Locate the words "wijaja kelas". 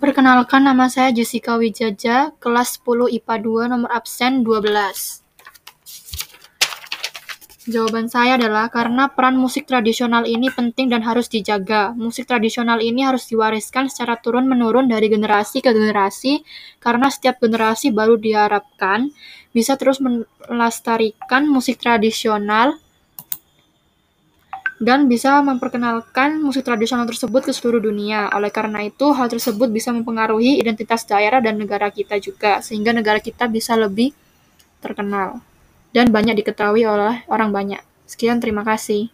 1.60-2.80